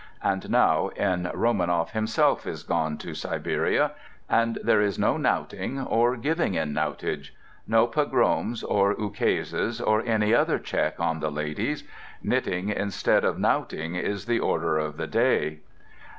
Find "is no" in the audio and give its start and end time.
4.81-5.15